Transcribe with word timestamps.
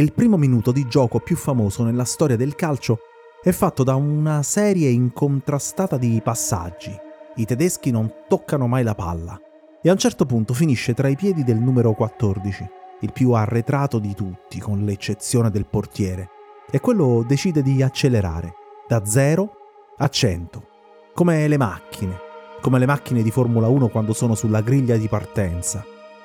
Il 0.00 0.14
primo 0.14 0.38
minuto 0.38 0.72
di 0.72 0.88
gioco 0.88 1.20
più 1.20 1.36
famoso 1.36 1.84
nella 1.84 2.06
storia 2.06 2.34
del 2.34 2.54
calcio 2.54 3.00
è 3.42 3.50
fatto 3.50 3.84
da 3.84 3.96
una 3.96 4.42
serie 4.42 4.88
incontrastata 4.88 5.98
di 5.98 6.18
passaggi. 6.24 6.90
I 7.36 7.44
tedeschi 7.44 7.90
non 7.90 8.10
toccano 8.26 8.66
mai 8.66 8.82
la 8.82 8.94
palla 8.94 9.38
e 9.82 9.90
a 9.90 9.92
un 9.92 9.98
certo 9.98 10.24
punto 10.24 10.54
finisce 10.54 10.94
tra 10.94 11.08
i 11.08 11.16
piedi 11.16 11.44
del 11.44 11.58
numero 11.58 11.92
14, 11.92 12.66
il 13.00 13.12
più 13.12 13.32
arretrato 13.32 13.98
di 13.98 14.14
tutti, 14.14 14.58
con 14.58 14.86
l'eccezione 14.86 15.50
del 15.50 15.66
portiere, 15.66 16.30
e 16.70 16.80
quello 16.80 17.22
decide 17.28 17.60
di 17.60 17.82
accelerare 17.82 18.54
da 18.88 19.04
0 19.04 19.50
a 19.98 20.08
100, 20.08 20.66
come 21.12 21.46
le 21.46 21.58
macchine, 21.58 22.16
come 22.62 22.78
le 22.78 22.86
macchine 22.86 23.22
di 23.22 23.30
Formula 23.30 23.68
1 23.68 23.88
quando 23.88 24.14
sono 24.14 24.34
sulla 24.34 24.62
griglia 24.62 24.96
di 24.96 25.08
partenza. 25.08 25.84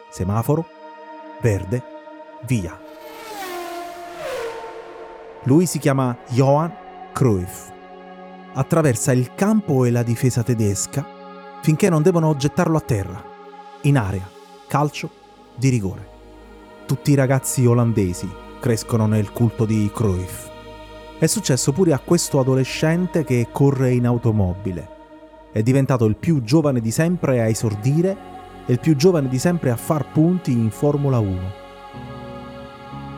Semaforo, 0.10 0.66
verde, 1.42 1.84
via. 2.48 2.85
Lui 5.48 5.68
si 5.68 5.78
chiama 5.78 6.18
Johann 6.30 6.72
Cruyff. 7.14 7.70
Attraversa 8.54 9.12
il 9.12 9.36
campo 9.36 9.86
e 9.86 9.92
la 9.92 10.02
difesa 10.02 10.42
tedesca 10.42 11.06
finché 11.62 11.88
non 11.88 12.02
devono 12.02 12.36
gettarlo 12.36 12.78
a 12.78 12.82
terra, 12.82 13.24
in 13.82 13.96
area, 13.96 14.28
calcio 14.68 15.08
di 15.56 15.70
rigore. 15.70 16.08
Tutti 16.88 17.12
i 17.12 17.16
ragazzi 17.16 17.64
olandesi 17.64 18.28
crescono 18.60 19.06
nel 19.06 19.32
culto 19.32 19.66
di 19.66 19.92
Cruyff. 19.94 20.50
È 21.20 21.28
successo 21.28 21.72
pure 21.74 21.94
a 21.94 22.00
questo 22.00 22.40
adolescente 22.40 23.24
che 23.24 23.50
corre 23.52 23.94
in 23.94 24.08
automobile. 24.08 24.90
È 25.52 25.62
diventato 25.62 26.06
il 26.06 26.16
più 26.16 26.42
giovane 26.42 26.82
di 26.82 26.90
sempre 26.90 27.42
a 27.42 27.48
esordire 27.48 28.18
e 28.66 28.74
il 28.74 28.80
più 28.80 28.96
giovane 28.96 29.30
di 29.30 29.38
sempre 29.38 29.70
a 29.70 29.76
far 29.76 30.12
punti 30.12 30.52
in 30.52 30.72
Formula 30.72 31.20
1. 31.20 31.40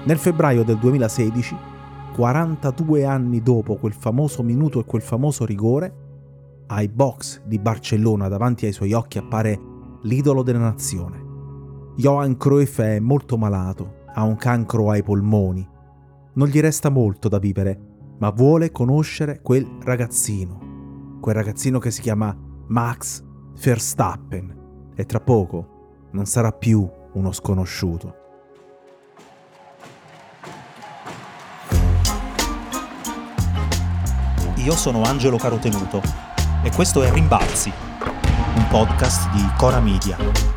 Nel 0.03 0.17
febbraio 0.17 0.63
del 0.63 0.77
2016 0.77 1.75
42 2.17 3.05
anni 3.05 3.43
dopo 3.43 3.75
quel 3.75 3.93
famoso 3.93 4.41
minuto 4.41 4.79
e 4.79 4.85
quel 4.85 5.03
famoso 5.03 5.45
rigore, 5.45 6.65
ai 6.65 6.87
box 6.87 7.43
di 7.45 7.59
Barcellona 7.59 8.27
davanti 8.27 8.65
ai 8.65 8.71
suoi 8.71 8.93
occhi 8.93 9.19
appare 9.19 9.59
l'idolo 10.01 10.41
della 10.41 10.57
nazione. 10.57 11.23
Johan 11.95 12.35
Cruyff 12.35 12.81
è 12.81 12.97
molto 12.99 13.37
malato, 13.37 14.05
ha 14.15 14.23
un 14.23 14.35
cancro 14.35 14.89
ai 14.89 15.03
polmoni. 15.03 15.69
Non 16.33 16.47
gli 16.47 16.59
resta 16.59 16.89
molto 16.89 17.29
da 17.29 17.37
vivere, 17.37 18.15
ma 18.17 18.31
vuole 18.31 18.71
conoscere 18.71 19.39
quel 19.43 19.77
ragazzino, 19.83 21.19
quel 21.21 21.35
ragazzino 21.35 21.77
che 21.77 21.91
si 21.91 22.01
chiama 22.01 22.35
Max 22.69 23.23
Verstappen 23.61 24.91
e 24.95 25.05
tra 25.05 25.19
poco 25.19 26.09
non 26.13 26.25
sarà 26.25 26.51
più 26.51 26.89
uno 27.13 27.31
sconosciuto. 27.31 28.25
Io 34.67 34.75
sono 34.75 35.03
Angelo 35.03 35.37
Carotenuto 35.37 36.01
e 36.61 36.71
questo 36.71 37.01
è 37.01 37.09
Rimbalzi, 37.09 37.71
un 38.55 38.67
podcast 38.67 39.29
di 39.29 39.49
Cora 39.55 39.79
Media. 39.79 40.56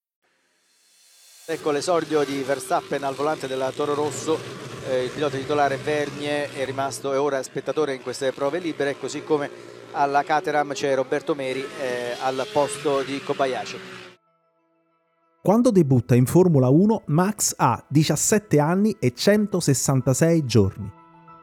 Ecco 1.51 1.71
l'esordio 1.71 2.23
di 2.23 2.43
Verstappen 2.43 3.03
al 3.03 3.13
volante 3.13 3.45
della 3.45 3.71
Toro 3.71 3.93
Rosso, 3.93 4.39
eh, 4.87 5.03
il 5.03 5.09
pilota 5.09 5.35
titolare 5.35 5.75
Vergne 5.75 6.49
è 6.49 6.63
rimasto 6.63 7.11
e 7.11 7.17
ora 7.17 7.43
spettatore 7.43 7.93
in 7.93 8.01
queste 8.01 8.31
prove 8.31 8.59
libere, 8.59 8.97
così 8.97 9.21
come 9.21 9.49
alla 9.91 10.23
Caterham 10.23 10.71
c'è 10.71 10.95
Roberto 10.95 11.35
Meri 11.35 11.59
eh, 11.59 12.15
al 12.23 12.47
posto 12.53 13.01
di 13.01 13.21
Kobayashi. 13.21 13.77
Quando 15.41 15.71
debutta 15.71 16.15
in 16.15 16.25
Formula 16.25 16.69
1, 16.69 17.01
Max 17.07 17.53
ha 17.57 17.83
17 17.85 18.57
anni 18.57 18.95
e 18.97 19.13
166 19.13 20.45
giorni. 20.45 20.89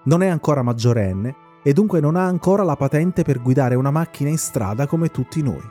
Non 0.05 0.23
è 0.23 0.29
ancora 0.29 0.63
maggiorenne 0.63 1.61
e 1.63 1.75
dunque 1.75 2.01
non 2.01 2.17
ha 2.17 2.25
ancora 2.25 2.63
la 2.63 2.77
patente 2.77 3.25
per 3.25 3.43
guidare 3.43 3.75
una 3.75 3.91
macchina 3.91 4.31
in 4.31 4.39
strada 4.39 4.87
come 4.87 5.11
tutti 5.11 5.43
noi. 5.43 5.71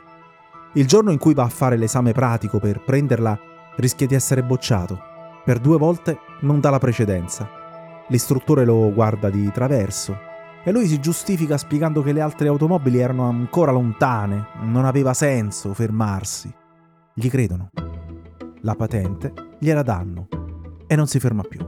Il 0.74 0.86
giorno 0.86 1.10
in 1.10 1.18
cui 1.18 1.34
va 1.34 1.42
a 1.42 1.48
fare 1.48 1.76
l'esame 1.76 2.12
pratico 2.12 2.60
per 2.60 2.84
prenderla 2.84 3.56
rischia 3.78 4.06
di 4.06 4.14
essere 4.14 4.42
bocciato. 4.42 4.98
Per 5.44 5.58
due 5.58 5.78
volte 5.78 6.18
non 6.40 6.60
dà 6.60 6.70
la 6.70 6.78
precedenza. 6.78 7.48
L'istruttore 8.08 8.64
lo 8.64 8.92
guarda 8.92 9.30
di 9.30 9.50
traverso 9.52 10.16
e 10.64 10.72
lui 10.72 10.86
si 10.86 11.00
giustifica 11.00 11.56
spiegando 11.56 12.02
che 12.02 12.12
le 12.12 12.20
altre 12.20 12.48
automobili 12.48 12.98
erano 12.98 13.28
ancora 13.28 13.70
lontane, 13.70 14.48
non 14.62 14.84
aveva 14.84 15.14
senso 15.14 15.72
fermarsi. 15.74 16.52
Gli 17.14 17.28
credono. 17.28 17.70
La 18.62 18.74
patente 18.74 19.32
gliela 19.58 19.82
danno 19.82 20.28
e 20.86 20.96
non 20.96 21.06
si 21.06 21.20
ferma 21.20 21.42
più. 21.42 21.60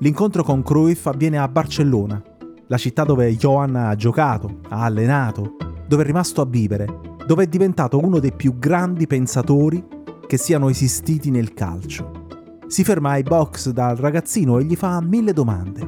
L'incontro 0.00 0.42
con 0.42 0.62
Cruyff 0.62 1.06
avviene 1.06 1.38
a 1.38 1.48
Barcellona, 1.48 2.22
la 2.66 2.76
città 2.76 3.04
dove 3.04 3.34
Johan 3.36 3.76
ha 3.76 3.94
giocato, 3.94 4.60
ha 4.68 4.84
allenato, 4.84 5.56
dove 5.86 6.02
è 6.02 6.06
rimasto 6.06 6.40
a 6.40 6.46
vivere, 6.46 6.86
dove 7.26 7.44
è 7.44 7.46
diventato 7.46 7.98
uno 7.98 8.18
dei 8.18 8.32
più 8.32 8.58
grandi 8.58 9.06
pensatori 9.06 9.84
che 10.30 10.38
siano 10.38 10.68
esistiti 10.68 11.28
nel 11.28 11.54
calcio. 11.54 12.28
Si 12.68 12.84
ferma 12.84 13.10
ai 13.10 13.24
box 13.24 13.70
dal 13.70 13.96
ragazzino 13.96 14.60
e 14.60 14.64
gli 14.64 14.76
fa 14.76 15.00
mille 15.00 15.32
domande. 15.32 15.80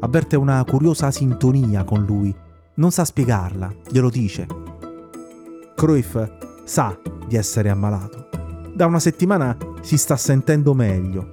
Avverte 0.00 0.36
una 0.36 0.62
curiosa 0.64 1.10
sintonia 1.10 1.84
con 1.84 2.04
lui. 2.04 2.34
Non 2.74 2.90
sa 2.90 3.06
spiegarla, 3.06 3.72
glielo 3.88 4.10
dice. 4.10 4.46
Cruyff 5.74 6.18
sa 6.64 7.00
di 7.26 7.36
essere 7.36 7.70
ammalato. 7.70 8.28
Da 8.74 8.84
una 8.84 9.00
settimana 9.00 9.56
si 9.80 9.96
sta 9.96 10.18
sentendo 10.18 10.74
meglio. 10.74 11.32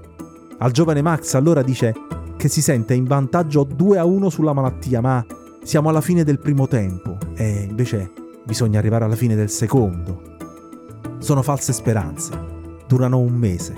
Al 0.60 0.72
giovane 0.72 1.02
Max 1.02 1.34
allora 1.34 1.62
dice 1.62 1.94
che 2.38 2.48
si 2.48 2.62
sente 2.62 2.94
in 2.94 3.04
vantaggio 3.04 3.66
2 3.66 3.98
a 3.98 4.06
1 4.06 4.30
sulla 4.30 4.54
malattia, 4.54 5.02
ma 5.02 5.26
siamo 5.62 5.90
alla 5.90 6.00
fine 6.00 6.24
del 6.24 6.40
primo 6.40 6.70
tempo 6.70 7.18
e 7.36 7.66
invece 7.68 8.14
bisogna 8.46 8.80
arrivare 8.80 9.04
alla 9.04 9.18
fine 9.18 9.36
del 9.36 9.50
secondo. 9.50 10.35
Sono 11.20 11.42
false 11.42 11.74
speranze. 11.74 12.32
Durano 12.88 13.20
un 13.20 13.34
mese. 13.34 13.74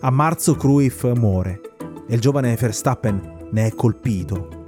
A 0.00 0.10
marzo 0.10 0.56
Cruyff 0.56 1.04
muore 1.14 1.60
e 2.08 2.14
il 2.14 2.20
giovane 2.20 2.56
Verstappen 2.56 3.48
ne 3.52 3.66
è 3.66 3.74
colpito. 3.74 4.58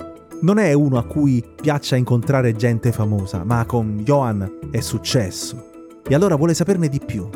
Non 0.43 0.59
è 0.59 0.73
uno 0.73 0.99
a 0.99 1.07
cui 1.07 1.45
piaccia 1.61 1.97
incontrare 1.97 2.55
gente 2.55 2.93
famosa, 2.93 3.45
ma 3.45 3.65
con 3.65 4.03
Johan 4.05 4.59
è 4.71 4.81
successo. 4.81 5.71
E 6.07 6.15
allora 6.15 6.37
vuole 6.37 6.55
saperne 6.55 6.89
di 6.89 7.01
più. 7.01 7.29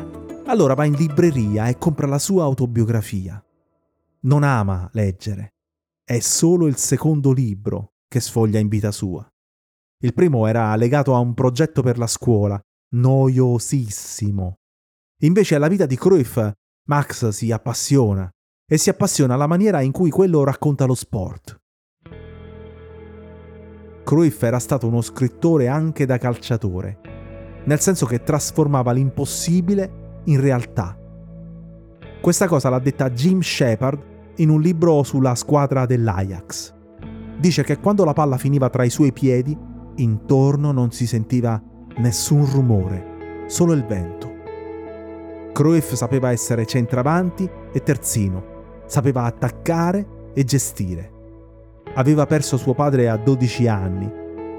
Allora 0.47 0.75
va 0.75 0.85
in 0.85 0.95
libreria 0.95 1.67
e 1.69 1.79
compra 1.79 2.07
la 2.07 2.19
sua 2.19 2.45
autobiografia. 2.45 3.43
Non 4.21 4.43
ama 4.43 4.89
leggere. 4.93 5.55
È 6.05 6.19
solo 6.21 6.67
il 6.67 6.77
secondo 6.77 7.33
libro 7.33 7.95
che 8.07 8.21
sfoglia 8.21 8.59
in 8.59 8.69
vita 8.69 8.93
sua. 8.93 9.27
Il 10.03 10.13
primo 10.13 10.47
era 10.47 10.75
legato 10.77 11.15
a 11.15 11.19
un 11.19 11.35
progetto 11.35 11.83
per 11.83 11.99
la 11.99 12.07
scuola, 12.07 12.61
noiosissimo, 12.95 14.59
Invece 15.21 15.55
alla 15.55 15.69
vita 15.69 15.87
di 15.87 15.97
Cruyff 15.97 16.39
Max 16.89 17.29
si 17.29 17.51
appassiona 17.51 18.31
e 18.71 18.77
si 18.77 18.91
appassiona 18.91 19.33
alla 19.33 19.47
maniera 19.47 19.81
in 19.81 19.91
cui 19.91 20.11
quello 20.11 20.45
racconta 20.45 20.85
lo 20.85 20.95
sport. 20.95 21.59
Cruyff 24.05 24.43
era 24.43 24.59
stato 24.59 24.87
uno 24.87 25.01
scrittore 25.01 25.69
anche 25.69 26.05
da 26.05 26.19
calciatore, 26.19 27.01
nel 27.65 27.81
senso 27.81 28.05
che 28.05 28.23
trasformava 28.23 28.93
l'impossibile 28.93 30.21
in 30.25 30.39
realtà. 30.39 30.99
Questa 32.21 32.47
cosa 32.47 32.69
l'ha 32.69 32.79
detta 32.79 33.09
Jim 33.09 33.41
Shepard 33.41 34.35
in 34.37 34.51
un 34.51 34.61
libro 34.61 35.03
sulla 35.03 35.35
squadra 35.35 35.87
dell'Ajax. 35.87 36.75
Dice 37.39 37.65
che 37.65 37.79
quando 37.79 38.05
la 38.05 38.13
palla 38.13 38.37
finiva 38.37 38.69
tra 38.69 38.85
i 38.85 38.91
suoi 38.91 39.15
piedi, 39.15 39.57
intorno 39.97 40.73
non 40.73 40.93
si 40.93 41.07
sentiva 41.07 41.61
nessun 41.97 42.45
rumore, 42.51 43.47
solo 43.47 43.73
il 43.73 43.85
vento. 43.87 44.36
Cruyff 45.57 45.95
sapeva 45.95 46.33
essere 46.33 46.67
centravanti 46.67 47.49
e 47.73 47.83
terzino, 47.83 48.83
sapeva 48.85 49.23
attaccare 49.23 50.31
e 50.35 50.45
gestire. 50.45 51.11
Aveva 51.95 52.27
perso 52.27 52.59
suo 52.59 52.75
padre 52.75 53.09
a 53.09 53.17
12 53.17 53.67
anni, 53.67 54.13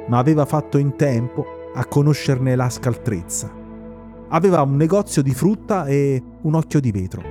ma 0.07 0.17
aveva 0.17 0.45
fatto 0.45 0.79
in 0.79 0.95
tempo 0.95 1.45
a 1.75 1.85
conoscerne 1.85 2.55
la 2.55 2.67
scaltrezza. 2.67 3.47
Aveva 4.29 4.63
un 4.63 4.75
negozio 4.75 5.21
di 5.21 5.35
frutta 5.35 5.85
e 5.85 6.19
un 6.41 6.55
occhio 6.55 6.79
di 6.79 6.91
vetro. 6.91 7.21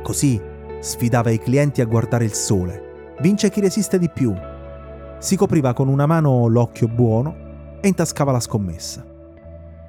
Così 0.00 0.40
sfidava 0.78 1.30
i 1.30 1.40
clienti 1.40 1.80
a 1.80 1.86
guardare 1.86 2.24
il 2.24 2.34
sole. 2.34 3.16
Vince 3.20 3.50
chi 3.50 3.58
resiste 3.58 3.98
di 3.98 4.08
più. 4.08 4.32
Si 5.18 5.34
copriva 5.34 5.72
con 5.72 5.88
una 5.88 6.06
mano 6.06 6.46
l'occhio 6.46 6.86
buono 6.86 7.34
e 7.80 7.88
intascava 7.88 8.30
la 8.30 8.38
scommessa. 8.38 9.04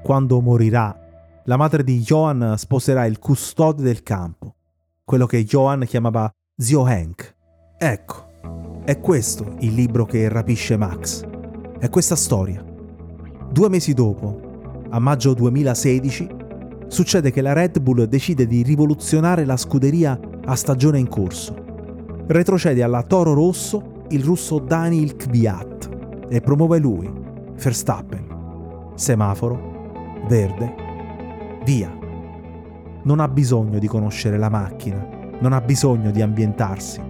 Quando 0.01 0.41
morirà, 0.41 0.98
la 1.49 1.57
madre 1.57 1.83
di 1.83 1.99
Johan 2.01 2.53
sposerà 2.57 3.07
il 3.07 3.17
custode 3.17 3.81
del 3.81 4.03
campo, 4.03 4.53
quello 5.03 5.25
che 5.25 5.43
Johan 5.43 5.83
chiamava 5.87 6.31
zio 6.55 6.83
Hank. 6.83 7.35
Ecco, 7.75 8.81
è 8.85 8.99
questo 8.99 9.55
il 9.61 9.73
libro 9.73 10.05
che 10.05 10.29
rapisce 10.29 10.77
Max. 10.77 11.25
È 11.79 11.89
questa 11.89 12.15
storia. 12.15 12.63
Due 13.51 13.67
mesi 13.67 13.95
dopo, 13.95 14.83
a 14.91 14.99
maggio 14.99 15.33
2016, 15.33 16.29
succede 16.85 17.31
che 17.31 17.41
la 17.41 17.53
Red 17.53 17.79
Bull 17.79 18.03
decide 18.03 18.45
di 18.45 18.61
rivoluzionare 18.61 19.43
la 19.43 19.57
scuderia 19.57 20.19
a 20.45 20.55
stagione 20.55 20.99
in 20.99 21.07
corso. 21.07 21.55
Retrocede 22.27 22.83
alla 22.83 23.01
Toro 23.01 23.33
Rosso 23.33 24.03
il 24.09 24.23
russo 24.23 24.59
Daniil 24.59 25.15
Kvyat 25.15 25.89
e 26.29 26.41
promuove 26.41 26.77
lui, 26.77 27.11
Verstappen. 27.55 28.93
Semaforo, 28.93 30.21
verde, 30.27 30.88
via. 31.63 31.95
Non 33.03 33.19
ha 33.19 33.27
bisogno 33.27 33.79
di 33.79 33.87
conoscere 33.87 34.37
la 34.37 34.49
macchina, 34.49 35.07
non 35.39 35.53
ha 35.53 35.61
bisogno 35.61 36.11
di 36.11 36.21
ambientarsi. 36.21 37.01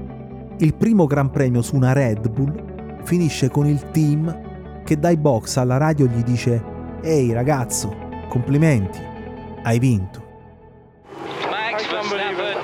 Il 0.58 0.76
primo 0.76 1.06
Gran 1.06 1.32
Premio 1.32 1.62
su 1.62 1.76
una 1.76 1.94
Red 1.94 2.30
Bull 2.30 3.04
finisce 3.04 3.50
con 3.50 3.66
il 3.66 3.92
team 3.92 4.84
che 4.84 4.98
dai 4.98 5.18
box 5.18 5.58
alla 5.58 5.78
radio 5.78 6.06
gli 6.06 6.24
dice 6.24 6.64
Ehi 7.02 7.32
ragazzo, 7.32 7.96
complimenti, 8.28 9.00
hai 9.64 9.80
vinto. 9.80 10.28
Max 11.50 11.90
Verstappen, 11.90 12.58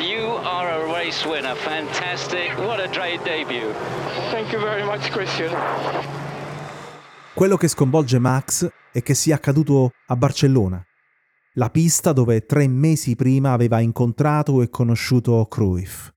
you 0.00 0.36
are 0.44 0.70
a 0.70 0.92
race 0.92 1.26
winner. 1.26 1.56
Fantastic. 1.56 2.56
What 2.58 2.80
a 2.80 2.88
great 2.88 3.22
debut. 3.22 3.74
Thank 4.30 4.52
you 4.52 4.60
very 4.60 4.82
much, 4.84 5.10
Christian. 5.10 5.50
Quello 7.34 7.56
che 7.56 7.68
sconvolge 7.68 8.18
Max 8.18 8.68
è 8.92 9.00
che 9.00 9.14
sia 9.14 9.36
accaduto 9.36 9.92
a 10.08 10.16
Barcellona, 10.16 10.82
la 11.58 11.70
pista 11.70 12.12
dove 12.12 12.46
tre 12.46 12.68
mesi 12.68 13.16
prima 13.16 13.50
aveva 13.50 13.80
incontrato 13.80 14.62
e 14.62 14.70
conosciuto 14.70 15.44
Cruyff. 15.46 16.10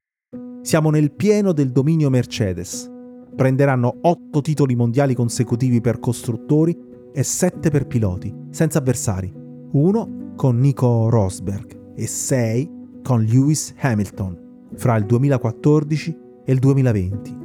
Siamo 0.62 0.92
nel 0.92 1.12
pieno 1.12 1.52
del 1.52 1.72
dominio 1.72 2.12
Mercedes. 2.12 2.88
Prenderanno 3.36 3.98
otto 4.02 4.42
titoli 4.42 4.76
mondiali 4.76 5.16
consecutivi 5.16 5.82
per 5.82 6.00
costruttori 6.00 6.78
e 7.12 7.24
sette 7.24 7.72
per 7.72 7.88
piloti, 7.88 8.32
senza 8.52 8.78
avversari. 8.78 9.34
Uno 9.72 10.34
con 10.36 10.60
Nico 10.60 11.10
Rosberg 11.10 11.94
e 11.96 12.06
sei 12.06 12.70
con 13.02 13.24
Lewis 13.24 13.74
Hamilton, 13.80 14.68
fra 14.76 14.96
il 14.96 15.08
2014 15.08 16.18
e 16.46 16.54
il 16.54 16.60
2020. 16.60 17.38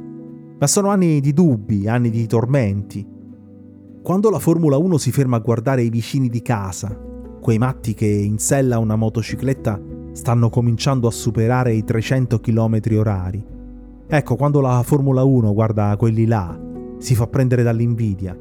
Ma 0.59 0.67
sono 0.67 0.89
anni 0.89 1.19
di 1.19 1.33
dubbi, 1.33 1.87
anni 1.87 2.11
di 2.11 2.27
tormenti. 2.27 3.03
Quando 4.03 4.29
la 4.29 4.39
Formula 4.39 4.77
1 4.77 4.99
si 4.99 5.11
ferma 5.11 5.37
a 5.37 5.41
guardare 5.41 5.81
i 5.81 5.89
vicini 5.89 6.29
di 6.29 6.43
casa, 6.43 7.06
quei 7.47 7.59
matti 7.59 7.93
che 7.93 8.05
in 8.05 8.39
sella 8.39 8.75
a 8.75 8.79
una 8.79 8.97
motocicletta 8.97 9.79
stanno 10.11 10.49
cominciando 10.49 11.07
a 11.07 11.11
superare 11.11 11.71
i 11.71 11.85
300 11.85 12.41
km 12.41 12.81
orari. 12.97 13.41
Ecco, 14.05 14.35
quando 14.35 14.59
la 14.59 14.83
Formula 14.83 15.23
1 15.23 15.53
guarda 15.53 15.95
quelli 15.97 16.25
là, 16.25 16.59
si 16.97 17.15
fa 17.15 17.25
prendere 17.27 17.63
dall'invidia, 17.63 18.37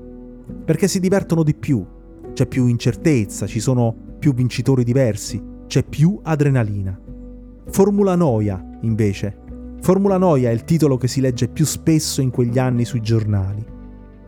perché 0.64 0.88
si 0.88 0.98
divertono 0.98 1.44
di 1.44 1.54
più, 1.54 1.86
c'è 2.32 2.46
più 2.46 2.66
incertezza, 2.66 3.46
ci 3.46 3.60
sono 3.60 3.94
più 4.18 4.34
vincitori 4.34 4.82
diversi, 4.82 5.40
c'è 5.68 5.84
più 5.84 6.18
adrenalina. 6.24 7.00
Formula 7.68 8.16
Noia, 8.16 8.60
invece. 8.80 9.38
Formula 9.82 10.16
Noia 10.16 10.50
è 10.50 10.52
il 10.52 10.64
titolo 10.64 10.96
che 10.96 11.06
si 11.06 11.20
legge 11.20 11.46
più 11.46 11.64
spesso 11.64 12.20
in 12.20 12.30
quegli 12.30 12.58
anni 12.58 12.84
sui 12.84 13.02
giornali. 13.02 13.64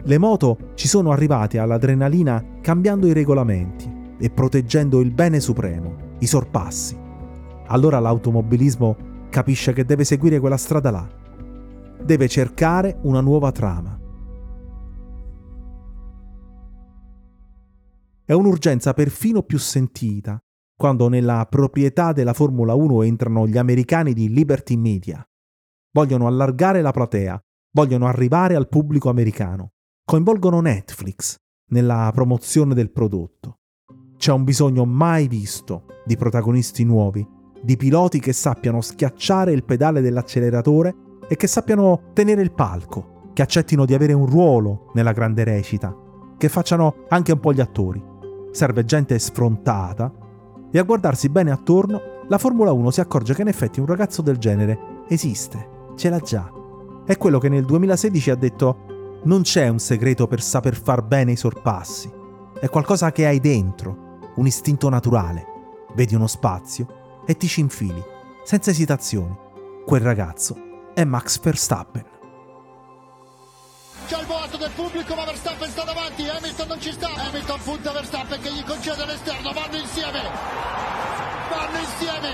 Le 0.05 0.19
moto 0.19 0.57
ci 0.75 0.87
sono 0.87 1.11
arrivate 1.11 1.59
all'adrenalina 1.59 2.61
cambiando 2.61 3.09
i 3.09 3.13
regolamenti 3.13 3.97
e 4.19 4.31
proteggendo 4.31 5.01
il 5.01 5.13
bene 5.13 5.41
supremo, 5.41 6.17
i 6.19 6.27
sorpassi. 6.27 6.97
Allora 7.67 7.99
l'automobilismo 7.99 8.97
capisce 9.31 9.73
che 9.73 9.85
deve 9.85 10.05
seguire 10.05 10.41
quella 10.41 10.57
strada 10.57 10.91
là. 10.91 11.09
Deve 12.03 12.29
cercare 12.29 12.99
una 13.03 13.21
nuova 13.21 13.53
trama. 13.53 13.99
È 18.25 18.33
un'urgenza 18.33 18.93
perfino 18.93 19.43
più 19.43 19.59
sentita 19.59 20.39
quando 20.77 21.09
nella 21.09 21.47
proprietà 21.49 22.13
della 22.13 22.33
Formula 22.33 22.75
1 22.75 23.03
entrano 23.03 23.47
gli 23.47 23.59
americani 23.59 24.13
di 24.13 24.29
Liberty 24.29 24.77
Media. 24.77 25.27
Vogliono 25.93 26.27
allargare 26.27 26.83
la 26.83 26.93
platea, 26.93 27.41
vogliono 27.73 28.07
arrivare 28.07 28.55
al 28.55 28.69
pubblico 28.69 29.09
americano. 29.09 29.73
Coinvolgono 30.05 30.61
Netflix 30.61 31.37
nella 31.71 32.11
promozione 32.15 32.75
del 32.75 32.91
prodotto. 32.91 33.58
C'è 34.19 34.33
un 34.33 34.43
bisogno 34.43 34.85
mai 34.85 35.29
visto 35.29 35.85
di 36.05 36.17
protagonisti 36.17 36.83
nuovi, 36.83 37.25
di 37.63 37.77
piloti 37.77 38.19
che 38.19 38.33
sappiano 38.33 38.81
schiacciare 38.81 39.53
il 39.53 39.63
pedale 39.63 40.01
dell'acceleratore 40.01 40.95
e 41.29 41.37
che 41.37 41.47
sappiano 41.47 42.11
tenere 42.15 42.43
il 42.43 42.51
palco, 42.51 43.31
che 43.33 43.43
accettino 43.43 43.85
di 43.85 43.95
avere 43.95 44.15
un 44.15 44.27
ruolo 44.27 44.91
nella 44.95 45.13
grande 45.13 45.45
recita, 45.45 45.97
che 46.37 46.49
facciano 46.49 47.05
anche 47.11 47.31
un 47.31 47.39
po' 47.39 47.53
gli 47.53 47.61
attori. 47.61 48.03
Serve 48.51 48.85
gente 48.85 49.17
sfrontata 49.21 50.13
e 50.69 50.79
a 50.81 50.83
guardarsi 50.83 51.29
bene 51.29 51.53
attorno 51.53 52.01
la 52.27 52.39
Formula 52.39 52.73
1 52.73 52.91
si 52.91 53.01
accorge 53.01 53.35
che 53.35 53.43
in 53.43 53.49
effetti 53.49 53.79
un 53.79 53.87
ragazzo 53.87 54.21
del 54.21 54.39
genere 54.39 55.05
esiste, 55.09 55.93
ce 55.95 56.11
l'ha 56.11 56.19
già. 56.19 56.51
È 57.07 57.17
quello 57.17 57.39
che 57.39 57.49
nel 57.49 57.65
2016 57.65 58.31
ha 58.31 58.35
detto 58.35 59.21
non 59.23 59.43
c'è 59.43 59.69
un 59.69 59.79
segreto 59.79 60.27
per 60.27 60.43
saper 60.43 60.75
far 60.75 61.05
bene 61.05 61.33
i 61.33 61.37
sorpassi, 61.37 62.11
è 62.61 62.69
qualcosa 62.69 63.13
che 63.13 63.25
hai 63.25 63.39
dentro, 63.39 64.07
un 64.39 64.47
istinto 64.47 64.89
naturale. 64.89 65.47
Vedi 65.95 66.15
uno 66.15 66.27
spazio 66.27 67.23
e 67.27 67.37
ti 67.37 67.49
ci 67.49 67.61
infili, 67.61 68.03
senza 68.45 68.71
esitazioni. 68.71 69.37
Quel 69.85 70.01
ragazzo 70.01 70.57
è 70.95 71.05
Max 71.05 71.41
Verstappen. 71.41 72.05
C'è 74.07 74.21
il 74.21 74.27
boato 74.27 74.57
del 74.57 74.71
pubblico, 74.75 75.15
ma 75.15 75.25
Verstappen 75.25 75.69
sta 75.69 75.83
davanti. 75.85 76.29
Hamilton 76.29 76.69
non 76.69 76.81
ci 76.81 76.93
sta. 76.93 77.09
Hamilton 77.09 77.61
punta 77.63 77.93
Verstappen 77.93 78.41
che 78.41 78.53
gli 78.53 78.65
concede 78.65 79.05
l'esterno. 79.05 79.53
Vanno 79.53 79.77
insieme. 79.77 80.23
Vanno 81.51 81.79
insieme. 81.79 82.31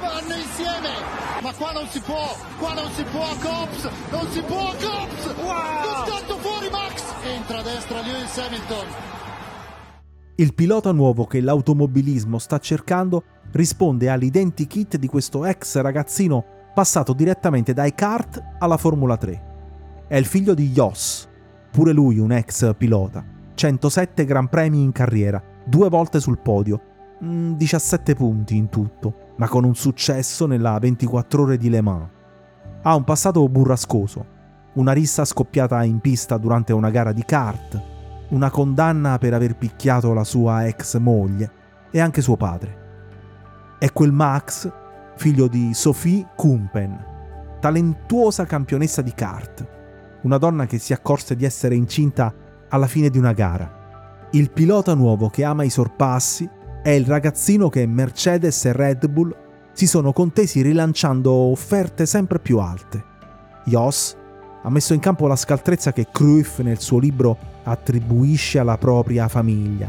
Vanno 0.00 0.34
insieme. 0.34 0.90
Ma 1.40 1.52
qua 1.54 1.72
non 1.72 1.86
si 1.88 2.00
può. 2.00 2.36
Qua 2.58 2.74
non 2.74 2.90
si 2.92 3.04
può. 3.04 3.26
Cops. 3.40 3.88
Non 4.10 4.30
si 4.32 4.42
può. 4.42 4.74
Cops. 4.74 5.34
Wow. 5.40 6.06
Scatto 6.06 6.38
fuori 6.38 6.68
Max. 6.68 7.02
Entra 7.22 7.58
a 7.58 7.62
destra 7.62 8.00
Lewis 8.00 8.36
Hamilton. 8.36 8.86
Il 10.38 10.52
pilota 10.52 10.92
nuovo 10.92 11.24
che 11.24 11.40
l'automobilismo 11.40 12.36
sta 12.36 12.58
cercando 12.58 13.24
risponde 13.52 14.10
all'identikit 14.10 14.98
di 14.98 15.06
questo 15.06 15.46
ex 15.46 15.80
ragazzino 15.80 16.44
passato 16.74 17.14
direttamente 17.14 17.72
dai 17.72 17.94
kart 17.94 18.42
alla 18.58 18.76
Formula 18.76 19.16
3. 19.16 19.42
È 20.06 20.16
il 20.16 20.26
figlio 20.26 20.52
di 20.52 20.72
Jos, 20.72 21.26
pure 21.70 21.92
lui 21.92 22.18
un 22.18 22.32
ex 22.32 22.74
pilota. 22.76 23.24
107 23.54 24.26
Gran 24.26 24.50
Premi 24.50 24.82
in 24.82 24.92
carriera, 24.92 25.42
due 25.64 25.88
volte 25.88 26.20
sul 26.20 26.36
podio, 26.36 26.82
17 27.18 28.12
mm, 28.12 28.16
punti 28.18 28.56
in 28.56 28.68
tutto, 28.68 29.32
ma 29.38 29.48
con 29.48 29.64
un 29.64 29.74
successo 29.74 30.44
nella 30.44 30.78
24 30.78 31.42
ore 31.44 31.56
di 31.56 31.70
Le 31.70 31.80
Mans. 31.80 32.08
Ha 32.82 32.94
un 32.94 33.04
passato 33.04 33.48
burrascoso, 33.48 34.26
una 34.74 34.92
rissa 34.92 35.24
scoppiata 35.24 35.82
in 35.82 36.00
pista 36.00 36.36
durante 36.36 36.74
una 36.74 36.90
gara 36.90 37.12
di 37.12 37.24
kart, 37.24 37.94
una 38.30 38.50
condanna 38.50 39.18
per 39.18 39.34
aver 39.34 39.56
picchiato 39.56 40.12
la 40.12 40.24
sua 40.24 40.66
ex 40.66 40.98
moglie 40.98 41.50
e 41.90 42.00
anche 42.00 42.22
suo 42.22 42.36
padre. 42.36 42.84
È 43.78 43.92
quel 43.92 44.12
Max, 44.12 44.70
figlio 45.16 45.46
di 45.48 45.72
Sophie 45.74 46.26
Kumpen, 46.34 47.04
talentuosa 47.60 48.44
campionessa 48.44 49.02
di 49.02 49.12
kart, 49.12 49.66
una 50.22 50.38
donna 50.38 50.66
che 50.66 50.78
si 50.78 50.92
accorse 50.92 51.36
di 51.36 51.44
essere 51.44 51.74
incinta 51.74 52.32
alla 52.68 52.86
fine 52.86 53.10
di 53.10 53.18
una 53.18 53.32
gara. 53.32 54.28
Il 54.32 54.50
pilota 54.50 54.94
nuovo 54.94 55.28
che 55.28 55.44
ama 55.44 55.62
i 55.62 55.70
sorpassi 55.70 56.48
è 56.82 56.90
il 56.90 57.06
ragazzino 57.06 57.68
che 57.68 57.86
Mercedes 57.86 58.64
e 58.64 58.72
Red 58.72 59.08
Bull 59.08 59.34
si 59.72 59.86
sono 59.86 60.12
contesi 60.12 60.62
rilanciando 60.62 61.32
offerte 61.32 62.06
sempre 62.06 62.38
più 62.38 62.58
alte. 62.58 63.04
Jos 63.64 64.16
ha 64.66 64.70
messo 64.70 64.94
in 64.94 65.00
campo 65.00 65.28
la 65.28 65.36
scaltrezza 65.36 65.92
che 65.92 66.08
Cruyff 66.10 66.58
nel 66.58 66.80
suo 66.80 66.98
libro 66.98 67.38
attribuisce 67.62 68.58
alla 68.58 68.76
propria 68.76 69.28
famiglia 69.28 69.88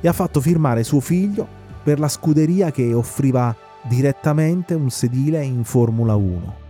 e 0.00 0.06
ha 0.06 0.12
fatto 0.12 0.40
firmare 0.40 0.84
suo 0.84 1.00
figlio 1.00 1.46
per 1.82 1.98
la 1.98 2.06
scuderia 2.06 2.70
che 2.70 2.94
offriva 2.94 3.54
direttamente 3.82 4.74
un 4.74 4.88
sedile 4.88 5.42
in 5.42 5.64
Formula 5.64 6.14
1. 6.14 6.62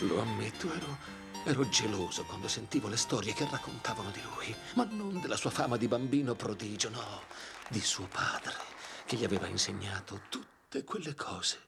Lo 0.00 0.20
ammetto, 0.20 0.72
ero, 0.74 0.98
ero 1.44 1.66
geloso 1.70 2.24
quando 2.24 2.48
sentivo 2.48 2.88
le 2.88 2.98
storie 2.98 3.32
che 3.32 3.48
raccontavano 3.50 4.10
di 4.10 4.20
lui, 4.34 4.54
ma 4.74 4.86
non 4.90 5.20
della 5.22 5.36
sua 5.36 5.50
fama 5.50 5.78
di 5.78 5.88
bambino 5.88 6.34
prodigio, 6.34 6.90
no, 6.90 7.22
di 7.70 7.80
suo 7.80 8.06
padre 8.06 8.52
che 9.06 9.16
gli 9.16 9.24
aveva 9.24 9.46
insegnato 9.46 10.20
tutte 10.28 10.84
quelle 10.84 11.14
cose. 11.14 11.67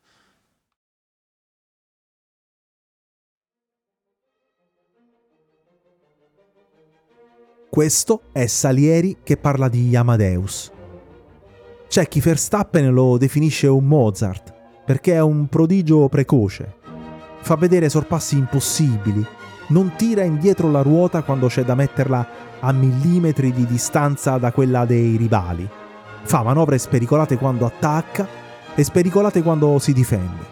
Questo 7.71 8.23
è 8.33 8.47
Salieri 8.47 9.19
che 9.23 9.37
parla 9.37 9.69
di 9.69 9.95
Amadeus. 9.95 10.73
C'è 11.87 12.09
chi 12.09 12.19
Verstappen 12.19 12.93
lo 12.93 13.17
definisce 13.17 13.69
un 13.69 13.87
Mozart, 13.87 14.53
perché 14.85 15.15
è 15.15 15.21
un 15.21 15.47
prodigio 15.47 16.09
precoce. 16.09 16.79
Fa 17.39 17.55
vedere 17.55 17.89
sorpassi 17.89 18.37
impossibili, 18.37 19.25
non 19.69 19.93
tira 19.95 20.25
indietro 20.25 20.69
la 20.69 20.83
ruota 20.83 21.23
quando 21.23 21.47
c'è 21.47 21.63
da 21.63 21.77
metterla 21.77 22.29
a 22.59 22.73
millimetri 22.73 23.53
di 23.53 23.65
distanza 23.67 24.37
da 24.37 24.51
quella 24.51 24.85
dei 24.85 25.15
rivali. 25.15 25.69
Fa 26.25 26.43
manovre 26.43 26.77
spericolate 26.77 27.39
quando 27.39 27.67
attacca 27.67 28.27
e 28.75 28.83
spericolate 28.83 29.45
quando 29.45 29.79
si 29.79 29.93
difende. 29.93 30.45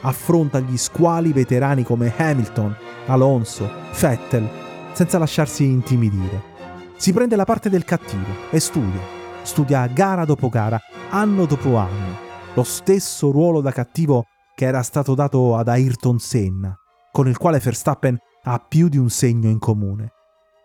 Affronta 0.00 0.58
gli 0.58 0.76
squali 0.76 1.32
veterani 1.32 1.84
come 1.84 2.12
Hamilton, 2.16 2.76
Alonso, 3.06 3.70
Vettel, 4.00 4.48
senza 4.94 5.18
lasciarsi 5.18 5.62
intimidire. 5.62 6.54
Si 6.98 7.12
prende 7.12 7.36
la 7.36 7.44
parte 7.44 7.68
del 7.68 7.84
cattivo 7.84 8.48
e 8.50 8.58
studia. 8.58 9.00
Studia 9.42 9.86
gara 9.86 10.24
dopo 10.24 10.48
gara, 10.48 10.80
anno 11.10 11.44
dopo 11.44 11.76
anno, 11.76 12.16
lo 12.54 12.64
stesso 12.64 13.30
ruolo 13.30 13.60
da 13.60 13.70
cattivo 13.70 14.24
che 14.54 14.64
era 14.64 14.82
stato 14.82 15.14
dato 15.14 15.56
ad 15.56 15.68
Ayrton 15.68 16.18
Senna, 16.18 16.74
con 17.12 17.28
il 17.28 17.36
quale 17.36 17.58
Verstappen 17.58 18.16
ha 18.44 18.58
più 18.58 18.88
di 18.88 18.96
un 18.96 19.10
segno 19.10 19.50
in 19.50 19.58
comune. 19.58 20.12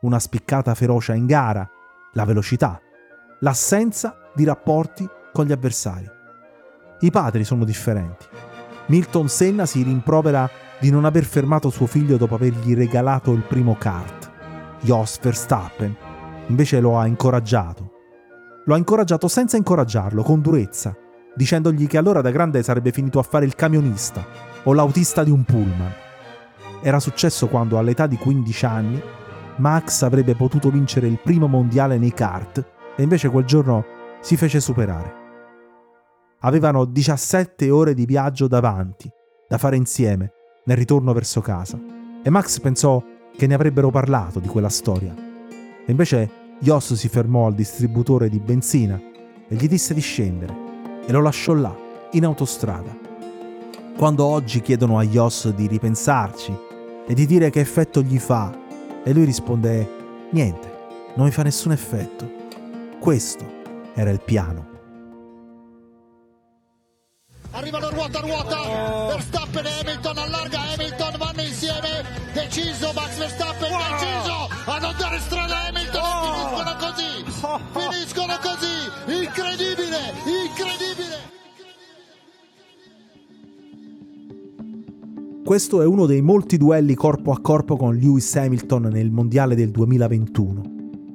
Una 0.01 0.19
spiccata 0.19 0.73
ferocia 0.73 1.13
in 1.13 1.25
gara, 1.25 1.69
la 2.13 2.23
velocità, 2.23 2.79
l'assenza 3.41 4.15
di 4.33 4.45
rapporti 4.45 5.07
con 5.33 5.45
gli 5.45 5.51
avversari. 5.51 6.09
I 7.01 7.11
padri 7.11 7.43
sono 7.43 7.65
differenti. 7.65 8.25
Milton 8.87 9.27
Senna 9.27 9.65
si 9.65 9.83
rimprovera 9.83 10.49
di 10.79 10.89
non 10.89 11.03
aver 11.03 11.25
fermato 11.25 11.69
suo 11.69 11.87
figlio 11.87 12.15
dopo 12.15 12.35
avergli 12.35 12.73
regalato 12.73 13.33
il 13.33 13.43
primo 13.43 13.75
kart. 13.75 14.29
Jos 14.79 15.19
Verstappen 15.19 16.09
invece 16.51 16.79
lo 16.79 16.99
ha 16.99 17.07
incoraggiato. 17.07 17.91
Lo 18.65 18.75
ha 18.75 18.77
incoraggiato 18.77 19.27
senza 19.27 19.57
incoraggiarlo, 19.57 20.21
con 20.21 20.41
durezza, 20.41 20.95
dicendogli 21.33 21.87
che 21.87 21.97
allora 21.97 22.21
da 22.21 22.29
grande 22.29 22.61
sarebbe 22.61 22.91
finito 22.91 23.17
a 23.17 23.23
fare 23.23 23.45
il 23.45 23.55
camionista 23.55 24.23
o 24.63 24.73
l'autista 24.73 25.23
di 25.23 25.31
un 25.31 25.43
pullman. 25.43 25.93
Era 26.83 26.99
successo 26.99 27.47
quando 27.47 27.77
all'età 27.77 28.05
di 28.05 28.17
15 28.17 28.65
anni 28.65 29.01
Max 29.57 30.01
avrebbe 30.01 30.35
potuto 30.35 30.69
vincere 30.69 31.07
il 31.07 31.19
primo 31.21 31.47
mondiale 31.47 31.97
nei 31.97 32.13
kart 32.13 32.65
e 32.95 33.03
invece 33.03 33.29
quel 33.29 33.45
giorno 33.45 33.85
si 34.19 34.35
fece 34.35 34.59
superare. 34.59 35.19
Avevano 36.39 36.85
17 36.85 37.69
ore 37.69 37.93
di 37.93 38.05
viaggio 38.05 38.47
davanti, 38.47 39.09
da 39.47 39.57
fare 39.57 39.75
insieme, 39.75 40.31
nel 40.65 40.77
ritorno 40.77 41.13
verso 41.13 41.41
casa, 41.41 41.79
e 42.23 42.29
Max 42.29 42.59
pensò 42.59 43.03
che 43.35 43.47
ne 43.47 43.53
avrebbero 43.53 43.89
parlato 43.89 44.39
di 44.39 44.47
quella 44.47 44.69
storia. 44.69 45.13
E 45.15 45.91
invece 45.91 46.40
Jos 46.63 46.93
si 46.93 47.09
fermò 47.09 47.47
al 47.47 47.55
distributore 47.55 48.29
di 48.29 48.39
benzina 48.39 49.01
e 49.47 49.55
gli 49.55 49.67
disse 49.67 49.95
di 49.95 49.99
scendere 49.99 51.01
e 51.07 51.11
lo 51.11 51.19
lasciò 51.19 51.53
là, 51.53 51.75
in 52.11 52.23
autostrada. 52.23 52.95
Quando 53.97 54.25
oggi 54.25 54.61
chiedono 54.61 54.99
a 54.99 55.03
Jos 55.03 55.49
di 55.49 55.65
ripensarci 55.65 56.55
e 57.07 57.13
di 57.15 57.25
dire 57.25 57.49
che 57.49 57.61
effetto 57.61 58.03
gli 58.03 58.19
fa, 58.19 58.55
e 59.03 59.11
lui 59.11 59.23
risponde 59.23 60.27
niente, 60.29 60.71
non 61.15 61.25
mi 61.25 61.31
fa 61.31 61.41
nessun 61.41 61.71
effetto. 61.71 62.29
Questo 62.99 63.43
era 63.95 64.11
il 64.11 64.21
piano. 64.21 64.69
Arrivano 67.53 67.89
ruota 67.89 68.19
a 68.19 68.21
ruota. 68.21 68.57
Verstappen 69.07 69.65
e 69.65 69.79
Hamilton 69.79 70.17
allarga, 70.17 70.59
Hamilton 70.73 71.13
vanno 71.17 71.41
insieme, 71.41 72.05
deciso 72.33 72.91
Max 72.93 73.17
Verstappen, 73.17 73.71
wow. 73.71 73.81
deciso 73.89 74.49
a 74.65 74.77
non 74.77 74.95
dare 74.97 75.19
strada 75.19 75.57
a 75.57 75.67
Hamilton. 75.67 75.90
Finiscono 76.61 76.75
così, 76.77 77.23
finiscono 77.73 78.33
così, 78.41 78.75
incredibile, 79.21 79.97
incredibile. 80.45 81.29
Questo 85.43 85.81
è 85.81 85.85
uno 85.85 86.05
dei 86.05 86.21
molti 86.21 86.57
duelli 86.57 86.93
corpo 86.93 87.31
a 87.31 87.41
corpo 87.41 87.75
con 87.75 87.95
Lewis 87.95 88.35
Hamilton 88.35 88.89
nel 88.91 89.11
Mondiale 89.11 89.55
del 89.55 89.71
2021, 89.71 90.61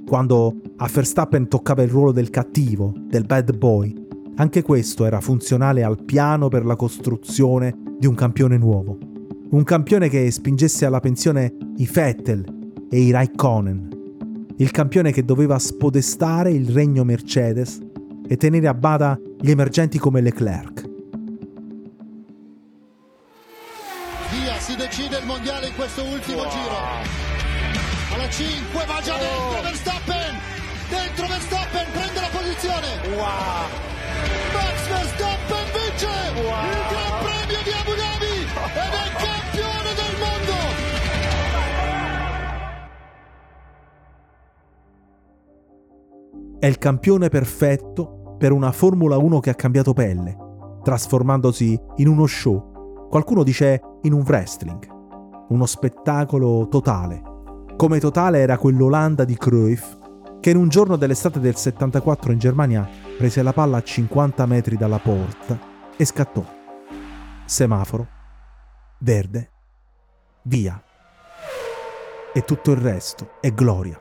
quando 0.07 0.57
a 0.77 0.91
Verstappen 0.93 1.49
toccava 1.49 1.83
il 1.83 1.91
ruolo 1.91 2.13
del 2.13 2.31
cattivo, 2.31 2.93
del 2.97 3.25
bad 3.25 3.57
boy, 3.57 3.95
anche 4.37 4.63
questo 4.63 5.07
era 5.07 5.21
funzionale 5.21 5.85
al 5.85 6.05
piano 6.05 6.49
per 6.49 6.67
la 6.67 6.77
costruzione 6.77 7.75
di 7.99 8.07
un 8.07 8.15
campione 8.15 8.59
nuovo. 8.59 8.99
Un 9.49 9.63
campione 9.63 10.09
che 10.09 10.31
spingesse 10.31 10.85
alla 10.85 11.01
pensione 11.01 11.57
i 11.77 11.89
Vettel 11.91 12.45
e 12.91 12.99
i 12.99 13.11
Raikkonen. 13.13 13.96
Il 14.59 14.71
campione 14.71 15.13
che 15.13 15.23
doveva 15.23 15.59
spodestare 15.59 16.51
il 16.51 16.71
regno 16.71 17.05
Mercedes 17.05 17.79
e 18.27 18.37
tenere 18.39 18.69
a 18.69 18.75
bada 18.75 19.19
gli 19.39 19.51
emergenti 19.51 19.99
come 19.99 20.23
Leclerc. 20.23 20.89
Via, 24.31 24.59
si 24.59 24.75
decide 24.77 25.19
il 25.19 25.27
mondiale 25.27 25.69
in 25.69 25.75
questo 25.75 26.03
ultimo 26.05 26.39
wow. 26.39 26.51
giro. 26.51 26.77
Alla 28.15 28.31
5 28.31 28.85
va 28.87 29.01
già 29.03 29.19
dentro 29.19 29.63
Verstappen! 29.63 30.36
È 46.67 46.69
il 46.69 46.79
campione 46.79 47.29
perfetto 47.29 48.35
per 48.37 48.51
una 48.51 48.73
Formula 48.73 49.17
1 49.19 49.39
che 49.39 49.51
ha 49.51 49.55
cambiato 49.55 49.93
pelle, 49.93 50.37
trasformandosi 50.83 51.81
in 51.99 52.09
uno 52.09 52.27
show, 52.27 53.07
qualcuno 53.09 53.45
dice 53.45 53.81
in 54.03 54.13
un 54.13 54.23
wrestling, 54.23 54.85
uno 55.51 55.65
spettacolo 55.65 56.67
totale. 56.69 57.23
Come 57.77 58.01
totale 58.01 58.41
era 58.41 58.59
quell'Olanda 58.59 59.25
di 59.25 59.37
Cruyff 59.37 59.95
che 60.41 60.51
in 60.51 60.57
un 60.57 60.67
giorno 60.67 60.97
dell'estate 60.97 61.39
del 61.39 61.55
74 61.55 62.33
in 62.33 62.39
Germania 62.39 62.89
prese 63.17 63.45
la 63.45 63.53
palla 63.53 63.77
a 63.77 63.83
50 63.85 64.45
metri 64.47 64.77
dalla 64.77 64.99
porta 64.99 65.57
e 65.97 66.05
scattò. 66.05 66.45
Semaforo, 67.45 68.09
verde, 68.99 69.51
via. 70.43 70.83
E 72.35 72.45
tutto 72.45 72.73
il 72.73 72.79
resto 72.79 73.35
è 73.41 73.53
gloria. 73.53 74.01